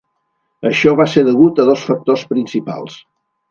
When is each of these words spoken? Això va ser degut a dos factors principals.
Això 0.69 0.93
va 1.01 1.05
ser 1.17 1.23
degut 1.27 1.63
a 1.65 1.67
dos 1.69 1.85
factors 1.91 2.27
principals. 2.35 3.01